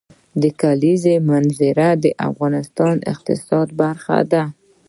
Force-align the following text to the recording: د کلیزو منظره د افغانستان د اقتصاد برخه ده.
د 0.41 0.43
کلیزو 0.61 1.15
منظره 1.29 1.87
د 2.03 2.05
افغانستان 2.29 2.93
د 2.99 3.03
اقتصاد 3.13 3.67
برخه 3.81 4.17
ده. 4.33 4.43